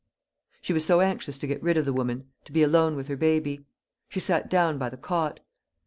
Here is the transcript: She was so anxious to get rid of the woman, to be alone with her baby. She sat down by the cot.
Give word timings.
She 0.63 0.73
was 0.73 0.83
so 0.83 1.01
anxious 1.01 1.37
to 1.37 1.45
get 1.45 1.61
rid 1.61 1.77
of 1.77 1.85
the 1.85 1.93
woman, 1.93 2.27
to 2.45 2.51
be 2.51 2.63
alone 2.63 2.95
with 2.95 3.07
her 3.07 3.15
baby. 3.15 3.67
She 4.09 4.19
sat 4.19 4.49
down 4.49 4.79
by 4.79 4.89
the 4.89 4.97
cot. 4.97 5.41